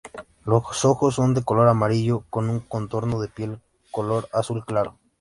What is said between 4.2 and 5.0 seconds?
azul claro.